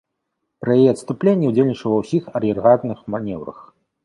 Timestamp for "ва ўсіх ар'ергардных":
1.95-2.99